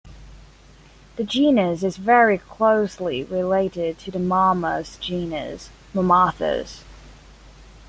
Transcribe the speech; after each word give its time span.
The 1.17 1.23
genus 1.23 1.83
is 1.83 1.97
very 1.97 2.39
closely 2.39 3.23
related 3.25 3.99
to 3.99 4.09
the 4.09 4.17
mammoth 4.17 4.99
genus 4.99 5.69
"Mammuthus". 5.93 6.81